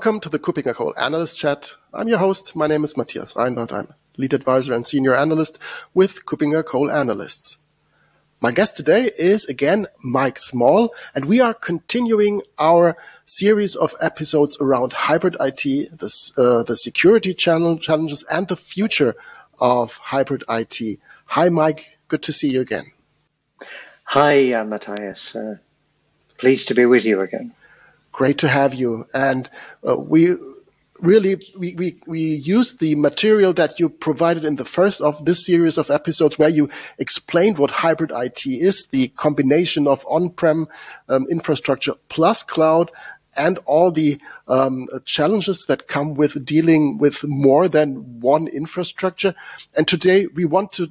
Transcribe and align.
Welcome 0.00 0.20
to 0.20 0.30
the 0.30 0.38
KuppingerCole 0.38 0.94
Analyst 0.96 1.36
Chat. 1.36 1.74
I'm 1.92 2.08
your 2.08 2.16
host. 2.16 2.56
My 2.56 2.66
name 2.66 2.84
is 2.84 2.96
Matthias 2.96 3.34
Reinwarth. 3.34 3.70
I'm 3.70 3.88
lead 4.16 4.32
advisor 4.32 4.72
and 4.72 4.86
senior 4.86 5.14
analyst 5.14 5.58
with 5.92 6.24
KuppingerCole 6.24 6.90
Analysts. 6.90 7.58
My 8.40 8.50
guest 8.50 8.78
today 8.78 9.10
is 9.18 9.44
again 9.44 9.88
Mike 10.02 10.38
Small, 10.38 10.94
and 11.14 11.26
we 11.26 11.38
are 11.38 11.52
continuing 11.52 12.40
our 12.58 12.96
series 13.26 13.76
of 13.76 13.94
episodes 14.00 14.56
around 14.58 14.94
hybrid 14.94 15.36
IT, 15.38 15.64
the, 15.64 16.30
uh, 16.38 16.62
the 16.62 16.78
security 16.78 17.34
channel 17.34 17.76
challenges, 17.76 18.24
and 18.32 18.48
the 18.48 18.56
future 18.56 19.14
of 19.58 19.98
hybrid 19.98 20.44
IT. 20.48 20.98
Hi, 21.26 21.50
Mike. 21.50 21.98
Good 22.08 22.22
to 22.22 22.32
see 22.32 22.48
you 22.48 22.62
again. 22.62 22.90
Hi, 24.04 24.54
uh, 24.54 24.64
Matthias. 24.64 25.36
Uh, 25.36 25.56
pleased 26.38 26.68
to 26.68 26.74
be 26.74 26.86
with 26.86 27.04
you 27.04 27.20
again. 27.20 27.52
Great 28.12 28.38
to 28.38 28.48
have 28.48 28.74
you. 28.74 29.06
And 29.14 29.48
uh, 29.86 29.96
we 29.96 30.36
really 30.98 31.40
we, 31.56 31.74
we 31.74 31.96
we 32.06 32.20
used 32.20 32.78
the 32.78 32.94
material 32.94 33.52
that 33.54 33.78
you 33.78 33.88
provided 33.88 34.44
in 34.44 34.56
the 34.56 34.64
first 34.64 35.00
of 35.00 35.24
this 35.24 35.46
series 35.46 35.78
of 35.78 35.90
episodes 35.90 36.38
where 36.38 36.48
you 36.48 36.68
explained 36.98 37.58
what 37.58 37.70
hybrid 37.70 38.12
IT 38.14 38.46
is, 38.46 38.86
the 38.90 39.08
combination 39.08 39.86
of 39.86 40.04
on-prem 40.08 40.68
um, 41.08 41.26
infrastructure 41.30 41.94
plus 42.08 42.42
cloud 42.42 42.90
and 43.36 43.58
all 43.64 43.90
the 43.92 44.20
um, 44.48 44.88
challenges 45.04 45.64
that 45.68 45.86
come 45.86 46.14
with 46.14 46.44
dealing 46.44 46.98
with 46.98 47.24
more 47.24 47.68
than 47.68 48.20
one 48.20 48.48
infrastructure. 48.48 49.34
And 49.76 49.86
today 49.86 50.26
we 50.34 50.44
want 50.44 50.72
to 50.72 50.90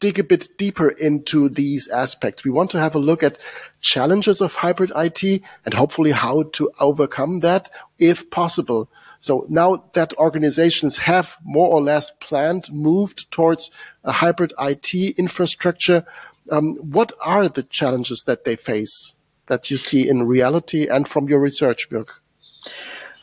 dig 0.00 0.18
a 0.18 0.24
bit 0.24 0.48
deeper 0.56 0.90
into 0.90 1.48
these 1.48 1.88
aspects. 1.88 2.44
We 2.44 2.50
want 2.50 2.70
to 2.72 2.80
have 2.80 2.94
a 2.94 3.00
look 3.00 3.22
at 3.22 3.38
challenges 3.80 4.40
of 4.40 4.54
hybrid 4.54 4.92
IT 4.94 5.42
and 5.64 5.74
hopefully 5.74 6.12
how 6.12 6.44
to 6.52 6.70
overcome 6.80 7.40
that 7.40 7.70
if 7.98 8.30
possible. 8.30 8.88
So 9.20 9.46
now 9.48 9.84
that 9.94 10.14
organizations 10.14 10.98
have 10.98 11.36
more 11.42 11.68
or 11.68 11.82
less 11.82 12.12
planned, 12.20 12.72
moved 12.72 13.30
towards 13.32 13.70
a 14.04 14.12
hybrid 14.12 14.52
IT 14.60 14.94
infrastructure, 15.18 16.04
um, 16.50 16.76
what 16.76 17.12
are 17.20 17.48
the 17.48 17.64
challenges 17.64 18.22
that 18.26 18.44
they 18.44 18.56
face 18.56 19.14
that 19.46 19.70
you 19.70 19.76
see 19.76 20.08
in 20.08 20.26
reality 20.26 20.86
and 20.86 21.08
from 21.08 21.28
your 21.28 21.40
research 21.40 21.90
work? 21.90 22.22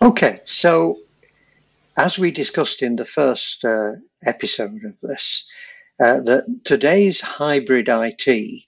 Okay, 0.01 0.41
so 0.45 0.99
as 1.95 2.19
we 2.19 2.31
discussed 2.31 2.81
in 2.81 2.97
the 2.97 3.05
first 3.05 3.63
uh, 3.63 3.93
episode 4.25 4.83
of 4.83 4.95
this, 5.01 5.45
uh, 6.01 6.19
that 6.21 6.61
today's 6.65 7.21
hybrid 7.21 7.87
IT 7.89 8.63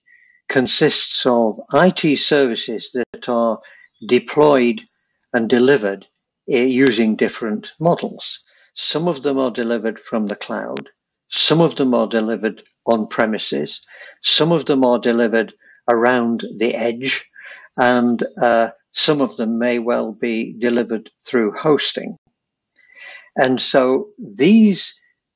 consists 0.50 1.25
of 1.25 1.59
IT 1.73 2.17
services 2.17 2.92
that 2.94 3.28
are 3.28 3.59
deployed 4.08 4.81
and 5.34 5.50
delivered 5.50 6.06
uh, 6.52 6.58
using 6.58 7.16
different 7.16 7.73
models. 7.80 8.44
Some 8.75 9.08
of 9.08 9.23
them 9.23 9.38
are 9.39 9.52
delivered 9.52 10.00
from 10.00 10.28
the 10.28 10.36
cloud. 10.36 10.89
Some 11.30 11.61
of 11.61 11.75
them 11.75 11.94
are 11.94 12.08
delivered 12.08 12.64
on 12.86 13.08
premises. 13.08 13.81
Some 14.23 14.52
of 14.52 14.66
them 14.66 14.86
are 14.86 15.00
delivered 15.00 15.53
around 15.89 16.45
the 16.58 16.73
edge. 16.75 17.30
And 17.75 18.23
uh, 18.41 18.69
some 18.94 19.22
of 19.22 19.36
them 19.36 19.59
may 19.59 19.80
well 19.80 20.14
be 20.14 20.56
delivered 20.58 21.09
through 21.25 21.52
hosting. 21.52 22.17
And 23.36 23.62
so 23.62 24.09
these 24.17 24.96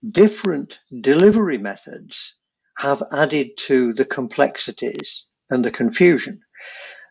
different 0.10 0.80
delivery 1.02 1.58
methods 1.58 2.36
have 2.78 3.04
added 3.12 3.58
to 3.58 3.94
the 3.94 4.06
complexities 4.06 5.26
and 5.50 5.64
the 5.64 5.72
confusion. 5.72 6.42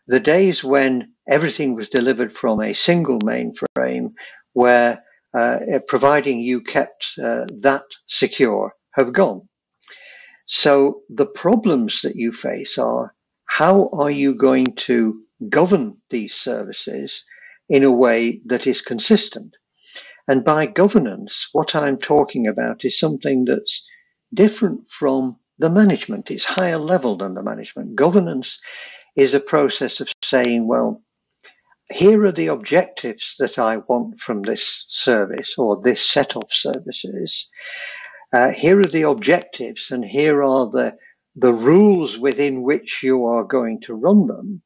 The 0.07 0.19
days 0.19 0.63
when 0.63 1.13
everything 1.29 1.75
was 1.75 1.89
delivered 1.89 2.33
from 2.35 2.59
a 2.59 2.73
single 2.73 3.19
mainframe 3.19 4.13
where 4.53 5.03
uh, 5.33 5.59
providing 5.87 6.39
you 6.39 6.61
kept 6.61 7.13
uh, 7.21 7.45
that 7.61 7.85
secure 8.07 8.73
have 8.95 9.13
gone. 9.13 9.47
So 10.47 11.03
the 11.09 11.27
problems 11.27 12.01
that 12.01 12.17
you 12.17 12.33
face 12.33 12.77
are 12.77 13.15
how 13.45 13.89
are 13.93 14.11
you 14.11 14.35
going 14.35 14.65
to 14.87 15.23
govern 15.47 16.01
these 16.09 16.35
services 16.35 17.23
in 17.69 17.83
a 17.83 17.91
way 17.91 18.41
that 18.45 18.67
is 18.67 18.81
consistent? 18.81 19.55
And 20.31 20.45
by 20.45 20.65
governance, 20.65 21.49
what 21.51 21.75
I'm 21.75 21.97
talking 21.97 22.47
about 22.47 22.85
is 22.85 22.97
something 22.97 23.43
that's 23.43 23.85
different 24.33 24.89
from 24.89 25.35
the 25.59 25.69
management. 25.69 26.31
It's 26.31 26.45
higher 26.45 26.77
level 26.77 27.17
than 27.17 27.33
the 27.33 27.43
management. 27.43 27.97
Governance 27.97 28.57
is 29.17 29.33
a 29.33 29.41
process 29.41 29.99
of 29.99 30.09
saying, 30.23 30.69
well, 30.69 31.03
here 31.91 32.23
are 32.23 32.31
the 32.31 32.47
objectives 32.47 33.35
that 33.39 33.59
I 33.59 33.75
want 33.89 34.21
from 34.21 34.43
this 34.43 34.85
service 34.87 35.57
or 35.57 35.81
this 35.81 36.01
set 36.01 36.37
of 36.37 36.43
services. 36.47 37.49
Uh, 38.31 38.51
here 38.51 38.79
are 38.79 38.93
the 38.93 39.01
objectives 39.01 39.91
and 39.91 40.05
here 40.05 40.41
are 40.43 40.69
the, 40.69 40.95
the 41.35 41.53
rules 41.53 42.17
within 42.17 42.61
which 42.61 43.03
you 43.03 43.25
are 43.25 43.43
going 43.43 43.81
to 43.81 43.95
run 43.95 44.27
them. 44.27 44.61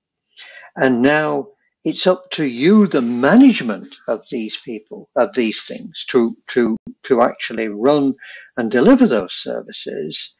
And 0.75 1.01
now 1.01 1.54
it's 1.85 2.07
up 2.07 2.31
to 2.31 2.43
you, 2.43 2.87
the 2.87 3.01
management 3.03 3.95
of 4.07 4.25
these 4.31 4.57
people, 4.57 5.07
of 5.15 5.35
these 5.35 5.63
things, 5.63 6.03
to 6.09 6.35
to 6.47 6.75
to 7.03 7.21
actually 7.21 7.67
run 7.67 8.15
and 8.57 8.71
deliver 8.71 9.07
those 9.07 9.35
services, 9.35 10.33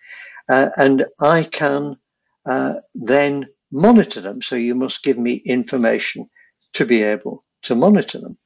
uh, 0.49 0.69
and 0.75 1.05
I 1.21 1.43
can 1.43 1.97
uh, 2.47 2.75
then 2.95 3.47
monitor 3.71 4.21
them. 4.21 4.41
So 4.41 4.55
you 4.55 4.73
must 4.73 5.03
give 5.03 5.19
me 5.19 5.33
information 5.45 6.29
to 6.73 6.85
be 6.85 7.03
able 7.03 7.45
to 7.63 7.75
monitor 7.75 8.19
them. 8.19 8.37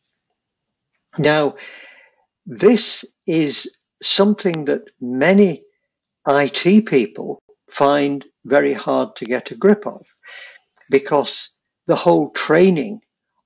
Now, 1.18 1.56
this 2.46 3.06
is 3.26 3.72
something 4.04 4.66
that 4.66 4.84
many 5.00 5.64
IT 6.28 6.86
people 6.86 7.42
find 7.70 8.26
very 8.44 8.74
hard 8.74 9.16
to 9.16 9.26
get 9.26 9.52
a 9.52 9.56
grip 9.56 9.88
of 9.88 10.06
because 10.90 11.52
the 11.90 11.96
whole 11.96 12.30
training 12.30 13.02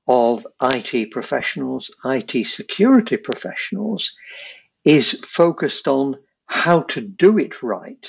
of 0.06 0.46
IT 0.62 1.12
professionals, 1.12 1.90
IT 2.04 2.46
security 2.46 3.16
professionals 3.16 4.12
is 4.84 5.14
focused 5.24 5.88
on 5.88 6.18
how 6.46 6.82
to 6.82 7.00
do 7.00 7.38
it 7.38 7.64
right. 7.64 8.06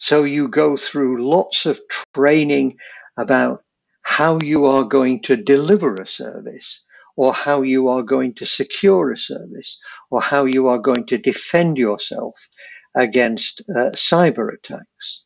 So 0.00 0.24
you 0.24 0.48
go 0.48 0.76
through 0.76 1.30
lots 1.30 1.64
of 1.64 1.80
training 2.12 2.78
about 3.16 3.62
how 4.02 4.40
you 4.42 4.64
are 4.66 4.82
going 4.82 5.22
to 5.22 5.36
deliver 5.36 5.94
a 5.94 6.08
service 6.08 6.82
or 7.16 7.32
how 7.32 7.62
you 7.62 7.86
are 7.86 8.02
going 8.02 8.34
to 8.34 8.44
secure 8.44 9.12
a 9.12 9.16
service 9.16 9.78
or 10.10 10.20
how 10.20 10.46
you 10.46 10.66
are 10.66 10.80
going 10.80 11.06
to 11.06 11.18
defend 11.18 11.78
yourself 11.78 12.48
against 12.96 13.60
uh, 13.70 13.92
cyber 13.94 14.52
attacks. 14.52 15.22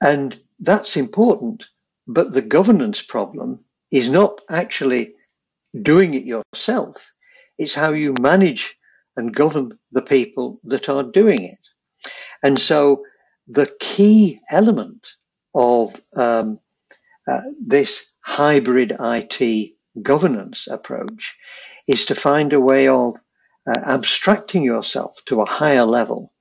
And 0.00 0.38
that's 0.60 0.96
important 0.96 1.64
but 2.06 2.32
the 2.32 2.42
governance 2.42 3.02
problem 3.02 3.64
is 3.90 4.08
not 4.08 4.40
actually 4.50 5.14
doing 5.80 6.14
it 6.14 6.24
yourself. 6.24 7.12
It's 7.58 7.74
how 7.74 7.92
you 7.92 8.14
manage 8.20 8.76
and 9.16 9.34
govern 9.34 9.78
the 9.92 10.02
people 10.02 10.60
that 10.64 10.88
are 10.88 11.04
doing 11.04 11.44
it. 11.44 11.58
And 12.42 12.58
so 12.58 13.04
the 13.46 13.72
key 13.80 14.40
element 14.50 15.06
of 15.54 16.00
um, 16.16 16.58
uh, 17.28 17.42
this 17.64 18.12
hybrid 18.20 18.96
IT 18.98 19.72
governance 20.02 20.66
approach 20.66 21.36
is 21.86 22.06
to 22.06 22.14
find 22.14 22.52
a 22.52 22.60
way 22.60 22.88
of 22.88 23.14
uh, 23.66 23.80
abstracting 23.86 24.62
yourself 24.62 25.18
to 25.26 25.40
a 25.40 25.46
higher 25.46 25.84
level 25.84 26.32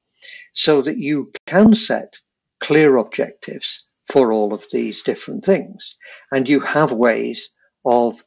so 0.54 0.82
that 0.82 0.98
you 0.98 1.32
can 1.46 1.74
set 1.74 2.16
clear 2.60 2.98
objectives 2.98 3.86
for 4.12 4.34
all 4.34 4.54
of 4.54 4.66
these 4.72 5.04
different 5.04 5.46
things. 5.46 5.96
And 6.32 6.48
you 6.48 6.60
have 6.60 6.92
ways 6.92 7.50
of 7.86 8.24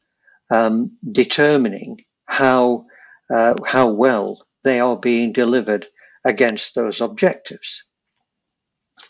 um, 0.51 0.97
determining 1.11 1.97
how 2.25 2.85
uh, 3.33 3.55
how 3.65 3.89
well 3.89 4.45
they 4.63 4.79
are 4.79 4.97
being 4.97 5.33
delivered 5.33 5.85
against 6.25 6.75
those 6.75 7.01
objectives. 7.01 7.83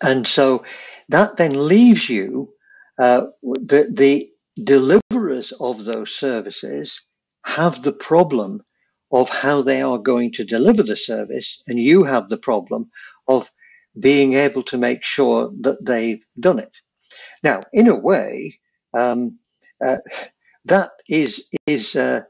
And 0.01 0.27
so 0.27 0.63
that 1.09 1.37
then 1.37 1.67
leaves 1.67 2.09
you 2.09 2.53
uh, 2.99 3.27
the 3.43 3.89
the 3.93 4.29
deliverers 4.63 5.53
of 5.59 5.85
those 5.85 6.11
services 6.11 7.01
have 7.45 7.81
the 7.81 7.93
problem 7.93 8.61
of 9.11 9.29
how 9.29 9.61
they 9.61 9.81
are 9.81 9.99
going 9.99 10.33
to 10.33 10.43
deliver 10.43 10.83
the 10.83 10.95
service, 10.95 11.61
and 11.67 11.79
you 11.79 12.03
have 12.03 12.27
the 12.27 12.37
problem 12.37 12.89
of 13.27 13.49
being 13.99 14.33
able 14.33 14.63
to 14.63 14.77
make 14.77 15.03
sure 15.03 15.51
that 15.61 15.83
they've 15.85 16.23
done 16.39 16.59
it. 16.59 16.71
Now, 17.44 17.61
in 17.73 17.88
a 17.88 17.95
way, 17.95 18.59
um, 18.95 19.39
uh, 19.83 19.97
that 20.65 20.91
is 21.07 21.45
is 21.65 21.95
uh, 21.95 22.21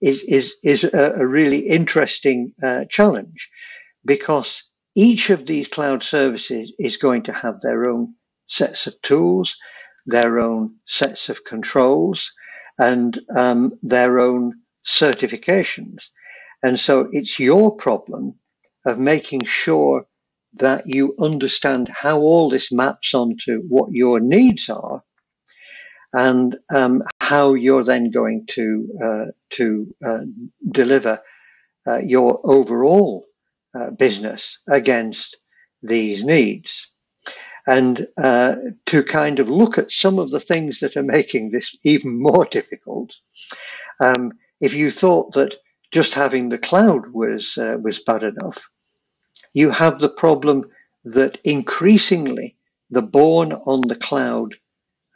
is 0.00 0.22
is 0.24 0.56
is 0.62 0.84
a, 0.84 1.14
a 1.16 1.26
really 1.26 1.60
interesting 1.60 2.52
uh, 2.62 2.84
challenge 2.88 3.50
because 4.04 4.64
each 4.94 5.30
of 5.30 5.46
these 5.46 5.68
cloud 5.68 6.02
services 6.02 6.72
is 6.78 6.96
going 6.96 7.22
to 7.24 7.32
have 7.32 7.60
their 7.60 7.86
own 7.86 8.14
sets 8.46 8.86
of 8.86 9.00
tools, 9.02 9.56
their 10.06 10.38
own 10.38 10.76
sets 10.86 11.28
of 11.28 11.44
controls, 11.44 12.32
and 12.78 13.20
um, 13.36 13.72
their 13.82 14.18
own 14.18 14.54
certifications. 14.86 16.08
And 16.62 16.78
so 16.78 17.08
it's 17.10 17.38
your 17.38 17.76
problem 17.76 18.38
of 18.86 18.98
making 18.98 19.44
sure 19.44 20.06
that 20.58 20.84
you 20.86 21.14
understand 21.20 21.88
how 21.88 22.18
all 22.18 22.48
this 22.50 22.72
maps 22.72 23.14
onto 23.14 23.62
what 23.68 23.90
your 23.92 24.20
needs 24.20 24.68
are 24.68 25.02
and 26.12 26.56
um, 26.74 27.02
how 27.20 27.54
you're 27.54 27.84
then 27.84 28.10
going 28.10 28.46
to 28.48 28.88
uh, 29.04 29.24
to 29.50 29.94
uh, 30.04 30.20
deliver 30.70 31.20
uh, 31.86 31.98
your 31.98 32.40
overall 32.44 33.26
uh, 33.74 33.90
business 33.92 34.58
against 34.68 35.36
these 35.82 36.24
needs 36.24 36.90
and 37.66 38.06
uh, 38.16 38.54
to 38.86 39.02
kind 39.02 39.40
of 39.40 39.48
look 39.48 39.76
at 39.76 39.90
some 39.90 40.18
of 40.18 40.30
the 40.30 40.40
things 40.40 40.80
that 40.80 40.96
are 40.96 41.02
making 41.02 41.50
this 41.50 41.76
even 41.84 42.20
more 42.20 42.44
difficult. 42.50 43.12
Um, 44.00 44.32
if 44.60 44.74
you 44.74 44.90
thought 44.90 45.34
that 45.34 45.56
just 45.92 46.14
having 46.14 46.48
the 46.48 46.58
cloud 46.58 47.12
was 47.12 47.56
uh, 47.58 47.76
was 47.80 48.00
bad 48.00 48.22
enough, 48.22 48.68
you 49.52 49.70
have 49.70 49.98
the 49.98 50.08
problem 50.08 50.70
that 51.04 51.38
increasingly 51.44 52.56
the 52.90 53.02
born 53.02 53.52
on 53.52 53.80
the 53.82 53.96
cloud 53.96 54.54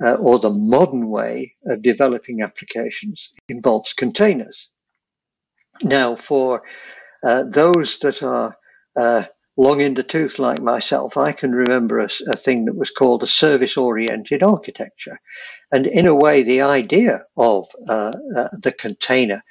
uh, 0.02 0.14
or 0.14 0.38
the 0.38 0.50
modern 0.50 1.08
way 1.08 1.54
of 1.66 1.82
developing 1.82 2.42
applications 2.42 3.30
involves 3.48 3.92
containers. 3.92 4.68
Now, 5.82 6.16
for 6.16 6.62
uh, 7.22 7.44
those 7.44 7.98
that 7.98 8.22
are 8.22 8.56
uh, 8.98 9.24
long 9.56 9.80
in 9.80 9.94
the 9.94 10.02
tooth 10.02 10.38
like 10.38 10.60
myself, 10.62 11.16
I 11.16 11.32
can 11.32 11.52
remember 11.52 12.00
a, 12.00 12.08
a 12.28 12.36
thing 12.36 12.64
that 12.64 12.76
was 12.76 12.90
called 12.90 13.22
a 13.22 13.26
service 13.26 13.76
oriented 13.76 14.42
architecture. 14.42 15.20
And 15.72 15.86
in 15.86 16.06
a 16.06 16.14
way, 16.14 16.42
the 16.42 16.62
idea 16.62 17.24
of 17.36 17.68
uh, 17.88 18.12
uh, 18.36 18.48
the 18.52 18.72
container 18.72 19.42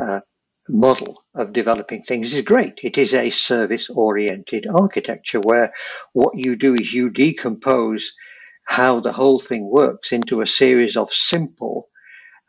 uh, 0.00 0.20
model 0.68 1.22
of 1.34 1.52
developing 1.52 2.02
things 2.02 2.32
is 2.32 2.42
great. 2.42 2.80
It 2.82 2.98
is 2.98 3.14
a 3.14 3.30
service 3.30 3.88
oriented 3.90 4.66
architecture 4.66 5.40
where 5.40 5.72
what 6.12 6.34
you 6.36 6.56
do 6.56 6.74
is 6.74 6.92
you 6.92 7.10
decompose 7.10 8.14
how 8.64 9.00
the 9.00 9.12
whole 9.12 9.40
thing 9.40 9.68
works 9.68 10.12
into 10.12 10.40
a 10.40 10.46
series 10.46 10.96
of 10.96 11.12
simple 11.12 11.88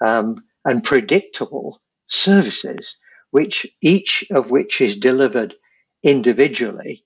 um, 0.04 0.44
and 0.66 0.84
predictable 0.84 1.82
services, 2.08 2.98
which 3.32 3.66
each 3.82 4.26
of 4.32 4.52
which 4.52 4.82
is 4.82 4.98
delivered 4.98 5.56
individually, 6.04 7.06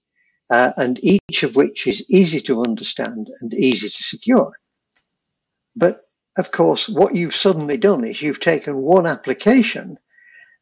uh, 0.50 0.72
and 0.78 1.00
each 1.04 1.44
of 1.44 1.56
which 1.56 1.88
is 1.88 2.06
easy 2.10 2.40
to 2.42 2.64
understand 2.64 3.30
and 3.42 3.54
easy 3.54 3.90
to 3.90 4.04
secure. 4.04 4.54
But 5.76 6.02
of 6.38 6.52
course, 6.52 6.90
what 6.90 7.16
you've 7.16 7.36
suddenly 7.36 7.78
done 7.78 8.04
is 8.04 8.22
you've 8.22 8.40
taken 8.40 8.78
one 8.78 9.06
application, 9.06 9.98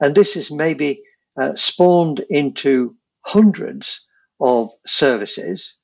and 0.02 0.16
this 0.16 0.36
is 0.36 0.52
maybe 0.52 1.04
uh, 1.40 1.56
spawned 1.56 2.26
into 2.30 2.96
hundreds 3.22 4.02
of 4.42 4.72
services, 4.86 5.76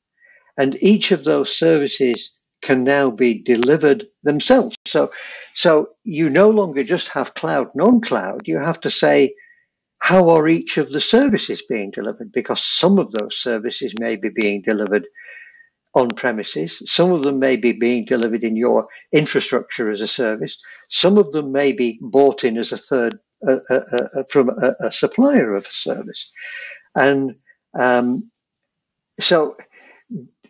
and 0.58 0.75
each 0.81 1.12
of 1.12 1.24
those 1.24 1.56
services 1.56 2.31
can 2.62 2.84
now 2.84 3.12
be 3.12 3.44
delivered 3.44 4.08
themselves. 4.24 4.75
So, 4.86 5.12
so 5.54 5.90
you 6.04 6.30
no 6.30 6.50
longer 6.50 6.84
just 6.84 7.10
have 7.10 7.36
cloud, 7.36 7.69
non-cloud. 7.75 8.48
You 8.48 8.58
have 8.58 8.81
to 8.81 8.92
say, 8.92 9.36
how 10.00 10.30
are 10.30 10.48
each 10.48 10.78
of 10.78 10.92
the 10.92 11.02
services 11.02 11.62
being 11.69 11.92
delivered? 11.92 12.31
Because 12.31 12.64
some 12.64 12.98
of 12.98 13.12
those 13.12 13.38
services 13.38 13.94
may 14.00 14.16
be 14.16 14.30
being 14.30 14.64
delivered 14.64 15.06
on 15.94 16.10
premises. 16.10 16.81
Some 16.86 17.12
of 17.12 17.24
them 17.24 17.40
may 17.40 17.56
be 17.56 17.74
being 17.74 18.06
delivered 18.06 18.44
in 18.44 18.56
your 18.56 18.88
infrastructure 19.12 19.90
as 19.92 20.02
a 20.02 20.08
service. 20.08 20.58
Some 20.90 21.18
of 21.18 21.31
them 21.31 21.52
may 21.52 21.72
be 21.72 22.00
bought 22.02 22.44
in 22.44 22.58
as 22.58 22.72
a 22.72 22.78
third 22.78 23.19
uh, 23.45 23.60
uh, 23.69 24.24
from 24.30 24.50
a, 24.50 24.75
a, 24.80 24.92
supplier 24.92 25.56
of 25.56 25.66
a 25.66 25.74
service. 25.74 26.30
And 26.95 27.36
um, 27.78 28.31
so 29.19 29.57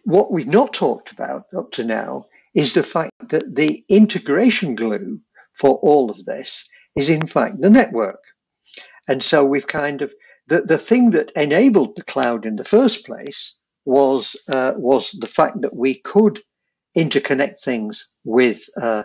what 0.04 0.31
we've 0.31 0.48
not 0.48 0.74
talked 0.74 1.12
about 1.12 1.48
up 1.56 1.72
to 1.72 1.84
now 1.84 2.28
is 2.56 2.74
the 2.74 2.84
fact 2.84 3.12
that 3.30 3.56
the 3.56 3.84
integration 3.89 4.75
glue 4.75 5.19
for 5.54 5.78
all 5.81 6.10
of 6.10 6.24
this 6.25 6.66
is 6.95 7.10
in 7.10 7.28
fact 7.28 7.62
the 7.62 7.69
network. 7.69 8.24
And 9.07 9.22
so 9.22 9.44
we've 9.44 9.68
kind 9.68 10.01
of 10.01 10.13
the, 10.48 10.62
the 10.62 10.78
thing 10.78 11.12
that 11.12 11.31
enabled 11.36 11.95
the 11.95 12.04
cloud 12.04 12.45
in 12.45 12.56
the 12.56 12.63
first 12.63 13.06
place 13.06 13.54
was 13.83 14.36
uh, 14.50 14.74
was 14.78 15.12
the 15.19 15.28
fact 15.28 15.62
that 15.62 15.75
we 15.75 15.95
could 15.95 16.42
interconnect 16.98 17.62
things 17.62 18.07
with 18.24 18.66
uh, 18.81 19.04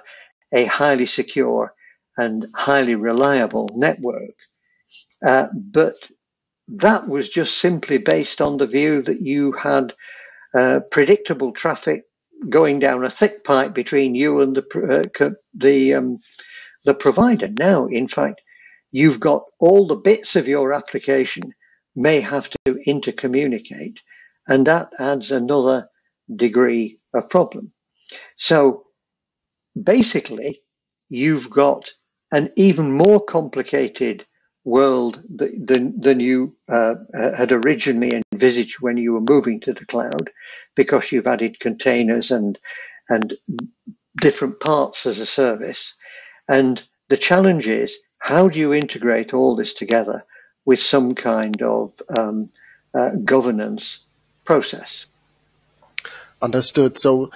a 0.52 0.64
highly 0.66 1.06
secure 1.06 1.74
and 2.16 2.46
highly 2.54 2.94
reliable 2.94 3.68
network. 3.74 4.34
Uh, 5.24 5.48
but 5.54 5.94
that 6.68 7.08
was 7.08 7.28
just 7.28 7.58
simply 7.58 7.98
based 7.98 8.40
on 8.40 8.56
the 8.56 8.66
view 8.66 9.02
that 9.02 9.20
you 9.20 9.52
had 9.52 9.92
uh, 10.56 10.80
predictable 10.90 11.52
traffic 11.52 12.04
going 12.48 12.78
down 12.78 13.04
a 13.04 13.10
thick 13.10 13.44
pipe 13.44 13.74
between 13.74 14.14
you 14.14 14.40
and 14.40 14.56
the 14.56 15.04
uh, 15.20 15.30
the 15.54 15.94
um, 15.94 16.18
the 16.84 16.94
provider. 16.94 17.48
Now, 17.58 17.86
in 17.86 18.08
fact, 18.08 18.40
you've 18.90 19.20
got 19.20 19.44
all 19.60 19.86
the 19.86 19.96
bits 19.96 20.36
of 20.36 20.48
your 20.48 20.72
application 20.72 21.54
may 21.94 22.20
have 22.20 22.50
to 22.64 22.74
intercommunicate, 22.86 23.98
and 24.48 24.66
that 24.66 24.90
adds 24.98 25.30
another 25.30 25.88
degree 26.34 26.98
of 27.14 27.28
problem. 27.28 27.72
So 28.36 28.84
basically, 29.80 30.62
you've 31.08 31.50
got 31.50 31.90
an 32.32 32.50
even 32.56 32.92
more 32.92 33.20
complicated 33.24 34.26
world 34.64 35.22
than, 35.28 36.00
than 36.00 36.20
you 36.20 36.56
uh, 36.68 36.94
had 37.36 37.52
originally 37.52 38.20
envisaged 38.32 38.80
when 38.80 38.96
you 38.96 39.12
were 39.12 39.20
moving 39.28 39.60
to 39.60 39.72
the 39.72 39.86
cloud 39.86 40.30
because 40.74 41.12
you've 41.12 41.26
added 41.26 41.60
containers 41.60 42.30
and 42.30 42.58
and 43.08 43.34
different 44.20 44.60
parts 44.60 45.06
as 45.06 45.18
a 45.18 45.26
service 45.26 45.94
and 46.48 46.84
the 47.08 47.16
challenge 47.16 47.68
is 47.68 47.98
how 48.18 48.48
do 48.48 48.58
you 48.58 48.72
integrate 48.72 49.34
all 49.34 49.56
this 49.56 49.74
together 49.74 50.24
with 50.64 50.78
some 50.78 51.14
kind 51.14 51.60
of 51.62 51.92
um, 52.16 52.50
uh, 52.94 53.16
governance 53.24 54.00
process? 54.44 55.06
Understood. 56.42 56.98
So 56.98 57.30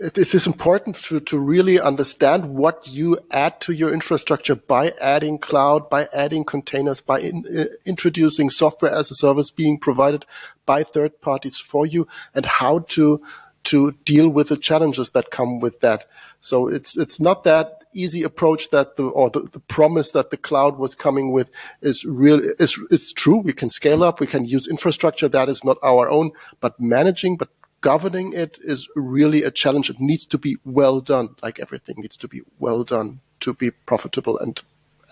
it 0.00 0.18
is 0.18 0.44
important 0.44 0.96
to, 0.96 1.20
to 1.20 1.38
really 1.38 1.78
understand 1.78 2.46
what 2.46 2.88
you 2.88 3.16
add 3.30 3.60
to 3.60 3.72
your 3.72 3.94
infrastructure 3.94 4.56
by 4.56 4.92
adding 5.00 5.38
cloud, 5.38 5.88
by 5.88 6.08
adding 6.12 6.42
containers, 6.42 7.00
by 7.00 7.20
in, 7.20 7.44
uh, 7.56 7.66
introducing 7.86 8.50
software 8.50 8.92
as 8.92 9.12
a 9.12 9.14
service 9.14 9.52
being 9.52 9.78
provided 9.78 10.26
by 10.66 10.82
third 10.82 11.20
parties 11.20 11.58
for 11.58 11.86
you, 11.86 12.08
and 12.34 12.44
how 12.44 12.80
to 12.88 13.22
to 13.64 13.92
deal 14.04 14.28
with 14.28 14.48
the 14.48 14.56
challenges 14.56 15.10
that 15.10 15.30
come 15.30 15.60
with 15.60 15.78
that. 15.80 16.04
So 16.40 16.66
it's 16.66 16.98
it's 16.98 17.20
not 17.20 17.44
that 17.44 17.84
easy 17.94 18.24
approach 18.24 18.70
that 18.70 18.96
the 18.96 19.04
or 19.04 19.30
the, 19.30 19.42
the 19.42 19.60
promise 19.60 20.10
that 20.10 20.30
the 20.30 20.36
cloud 20.36 20.76
was 20.76 20.96
coming 20.96 21.30
with 21.30 21.52
is 21.82 22.04
real 22.04 22.40
is 22.58 22.80
it's 22.90 23.12
true. 23.12 23.36
We 23.36 23.52
can 23.52 23.70
scale 23.70 24.02
up, 24.02 24.18
we 24.18 24.26
can 24.26 24.44
use 24.44 24.66
infrastructure 24.66 25.28
that 25.28 25.48
is 25.48 25.62
not 25.62 25.78
our 25.84 26.10
own, 26.10 26.32
but 26.60 26.80
managing, 26.80 27.36
but 27.36 27.48
governing 27.84 28.32
it 28.32 28.58
is 28.62 28.88
really 28.96 29.42
a 29.42 29.50
challenge. 29.50 29.90
It 29.90 30.00
needs 30.00 30.24
to 30.26 30.38
be 30.38 30.56
well 30.64 31.00
done, 31.00 31.28
like 31.42 31.60
everything 31.60 31.96
needs 31.98 32.16
to 32.16 32.28
be 32.28 32.40
well 32.58 32.82
done 32.82 33.20
to 33.40 33.52
be 33.52 33.70
profitable 33.70 34.38
and 34.38 34.60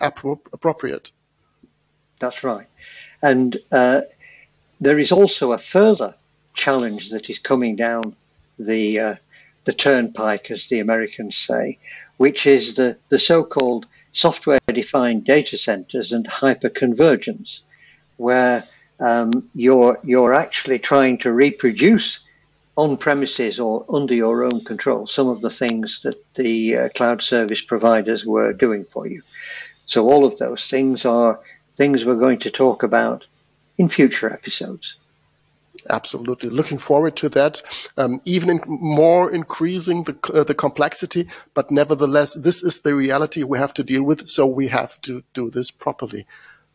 appropriate. 0.01 1.11
That's 2.19 2.43
right. 2.43 2.67
And 3.21 3.57
uh, 3.71 4.01
there 4.81 4.97
is 4.97 5.11
also 5.11 5.51
a 5.51 5.59
further 5.59 6.15
challenge 6.55 7.11
that 7.11 7.29
is 7.29 7.39
coming 7.39 7.75
down 7.75 8.15
the 8.57 8.99
uh, 8.99 9.15
the 9.65 9.73
turnpike, 9.73 10.51
as 10.51 10.67
the 10.67 10.79
Americans 10.79 11.37
say, 11.37 11.77
which 12.17 12.45
is 12.47 12.73
the, 12.73 12.97
the 13.09 13.19
so-called 13.19 13.85
software-defined 14.11 15.23
data 15.23 15.57
centers 15.57 16.11
and 16.11 16.25
hyperconvergence, 16.27 17.61
where 18.17 18.63
um, 18.99 19.31
you're 19.53 19.99
you're 20.03 20.33
actually 20.33 20.79
trying 20.79 21.19
to 21.19 21.31
reproduce 21.31 22.19
on 22.75 22.97
premises 22.97 23.59
or 23.59 23.85
under 23.89 24.15
your 24.15 24.43
own 24.43 24.63
control 24.63 25.05
some 25.05 25.27
of 25.27 25.41
the 25.41 25.49
things 25.49 26.01
that 26.01 26.17
the 26.35 26.75
uh, 26.75 26.89
cloud 26.89 27.21
service 27.21 27.61
providers 27.61 28.25
were 28.25 28.51
doing 28.53 28.85
for 28.85 29.05
you. 29.07 29.21
So 29.85 30.09
all 30.09 30.25
of 30.25 30.37
those 30.37 30.65
things 30.65 31.05
are 31.05 31.39
things 31.75 32.05
we're 32.05 32.15
going 32.15 32.39
to 32.39 32.51
talk 32.51 32.83
about 32.83 33.25
in 33.77 33.89
future 33.89 34.31
episodes. 34.31 34.95
Absolutely, 35.89 36.49
looking 36.49 36.77
forward 36.77 37.15
to 37.17 37.29
that. 37.29 37.61
Um, 37.97 38.21
even 38.25 38.49
in 38.49 38.61
more 38.65 39.31
increasing 39.31 40.03
the 40.03 40.15
uh, 40.33 40.43
the 40.43 40.55
complexity, 40.55 41.27
but 41.53 41.71
nevertheless, 41.71 42.35
this 42.35 42.63
is 42.63 42.79
the 42.79 42.95
reality 42.95 43.43
we 43.43 43.57
have 43.57 43.73
to 43.73 43.83
deal 43.83 44.03
with. 44.03 44.29
So 44.29 44.45
we 44.45 44.67
have 44.67 45.01
to 45.01 45.23
do 45.33 45.49
this 45.49 45.71
properly. 45.71 46.25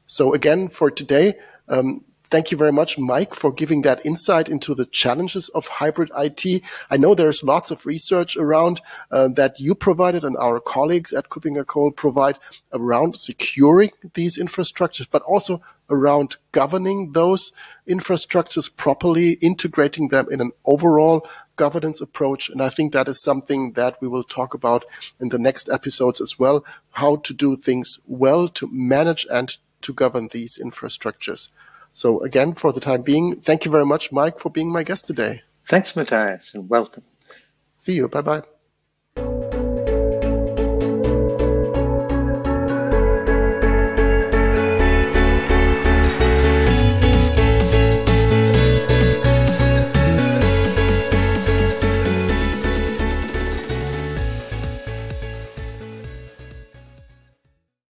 So 0.09 0.35
again, 0.35 0.69
for 0.69 0.91
today, 0.91 1.35
um, 1.69 2.05
thank 2.29 2.51
you 2.51 2.57
very 2.57 2.73
much, 2.73 2.99
Mike, 2.99 3.35
for 3.35 3.53
giving 3.53 3.83
that 3.83 4.05
insight 4.05 4.49
into 4.49 4.75
the 4.75 4.87
challenges 4.87 5.49
of 5.51 5.67
hybrid 5.67 6.11
IT. 6.17 6.63
I 6.91 6.97
know 6.97 7.15
there's 7.15 7.43
lots 7.43 7.71
of 7.71 7.87
research 7.87 8.37
around 8.37 8.81
uh, 9.11 9.29
that 9.29 9.59
you 9.59 9.75
provided 9.75 10.25
and 10.25 10.37
our 10.37 10.61
colleagues 10.61 11.13
at 11.13 11.29
KuppingerCole 11.29 11.97
provide 11.97 12.39
around 12.73 13.19
securing 13.19 13.91
these 14.15 14.39
infrastructures, 14.39 15.09
but 15.11 15.23
also 15.23 15.61
around 15.91 16.37
governing 16.53 17.13
those 17.13 17.53
infrastructures 17.89 18.75
properly, 18.75 19.33
integrating 19.33 20.09
them 20.09 20.27
in 20.31 20.41
an 20.41 20.53
overall 20.65 21.27
governance 21.57 22.01
approach. 22.01 22.49
And 22.51 22.63
I 22.63 22.69
think 22.69 22.93
that 22.93 23.09
is 23.09 23.21
something 23.21 23.73
that 23.73 23.97
we 24.01 24.09
will 24.09 24.25
talk 24.25 24.55
about 24.55 24.85
in 25.19 25.31
the 25.31 25.39
next 25.39 25.69
episodes 25.69 26.21
as 26.21 26.39
well, 26.39 26.65
how 26.91 27.17
to 27.17 27.33
do 27.33 27.57
things 27.57 27.99
well 28.07 28.49
to 28.49 28.69
manage 28.71 29.27
and 29.31 29.57
to 29.81 29.93
govern 29.93 30.29
these 30.31 30.59
infrastructures. 30.59 31.49
So 31.93 32.21
again, 32.21 32.55
for 32.55 32.73
the 32.73 32.81
time 32.81 33.03
being, 33.03 33.41
thank 33.41 33.65
you 33.65 33.71
very 33.71 33.87
much, 33.87 34.13
Mike, 34.13 34.39
for 34.39 34.51
being 34.51 34.71
my 34.71 34.83
guest 34.83 35.07
today. 35.07 35.43
Thanks, 35.67 35.95
Matthias, 35.97 36.55
and 36.55 36.69
welcome. 36.69 37.05
See 37.77 37.95
you. 37.95 38.09
Bye 38.09 38.23
bye. 38.23 38.58